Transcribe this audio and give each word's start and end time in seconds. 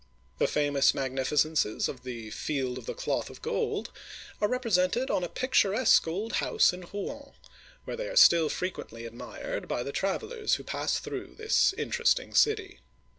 The 0.39 0.47
famous 0.47 0.95
magnificences 0.95 1.87
of 1.87 2.01
the" 2.01 2.31
Field 2.31 2.79
of 2.79 2.87
the 2.87 2.95
Cloth 2.95 3.29
of 3.29 3.43
Gold 3.43 3.91
are 4.41 4.47
represented 4.47 5.11
on 5.11 5.23
a 5.23 5.29
picturesque 5.29 6.07
old 6.07 6.33
house 6.41 6.73
in 6.73 6.87
Rouen, 6.91 7.33
where 7.85 7.95
they 7.95 8.07
are 8.07 8.15
still 8.15 8.49
frequently 8.49 9.05
admired 9.05 9.67
by 9.67 9.83
the 9.83 9.91
travelers 9.91 10.55
who 10.55 10.63
pass 10.63 10.97
through 10.97 11.35
this 11.37 11.73
interesting 11.77 12.33
city. 12.33 12.79